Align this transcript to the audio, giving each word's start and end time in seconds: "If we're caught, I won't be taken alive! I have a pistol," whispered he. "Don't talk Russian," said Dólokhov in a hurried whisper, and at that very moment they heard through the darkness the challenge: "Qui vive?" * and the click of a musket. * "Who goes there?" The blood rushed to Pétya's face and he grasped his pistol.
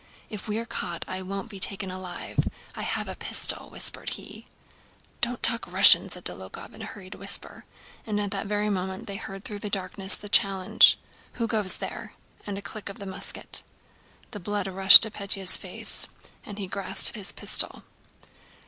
"If 0.31 0.47
we're 0.47 0.65
caught, 0.65 1.05
I 1.07 1.21
won't 1.21 1.47
be 1.47 1.59
taken 1.59 1.91
alive! 1.91 2.47
I 2.73 2.81
have 2.81 3.07
a 3.07 3.13
pistol," 3.13 3.69
whispered 3.69 4.09
he. 4.17 4.47
"Don't 5.21 5.43
talk 5.43 5.71
Russian," 5.71 6.09
said 6.09 6.25
Dólokhov 6.25 6.73
in 6.73 6.81
a 6.81 6.85
hurried 6.85 7.13
whisper, 7.13 7.65
and 8.07 8.19
at 8.19 8.31
that 8.31 8.47
very 8.47 8.71
moment 8.71 9.05
they 9.05 9.17
heard 9.17 9.43
through 9.45 9.59
the 9.59 9.69
darkness 9.69 10.15
the 10.17 10.27
challenge: 10.27 10.97
"Qui 11.35 11.45
vive?" 11.45 12.09
* 12.15 12.47
and 12.47 12.57
the 12.57 12.63
click 12.63 12.89
of 12.89 12.99
a 12.99 13.05
musket. 13.05 13.61
* 13.61 13.61
"Who 13.61 13.61
goes 13.61 13.61
there?" 13.61 14.31
The 14.31 14.39
blood 14.39 14.65
rushed 14.67 15.03
to 15.03 15.11
Pétya's 15.11 15.55
face 15.55 16.07
and 16.47 16.57
he 16.57 16.65
grasped 16.65 17.15
his 17.15 17.31
pistol. 17.31 17.83